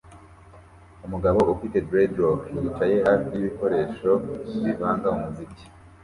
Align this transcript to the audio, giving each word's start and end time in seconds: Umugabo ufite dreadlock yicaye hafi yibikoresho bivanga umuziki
Umugabo 1.05 1.39
ufite 1.53 1.77
dreadlock 1.87 2.39
yicaye 2.57 2.95
hafi 3.07 3.27
yibikoresho 3.33 4.09
bivanga 4.63 5.07
umuziki 5.15 5.65